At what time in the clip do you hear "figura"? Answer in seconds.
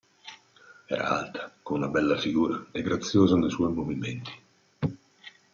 2.17-2.65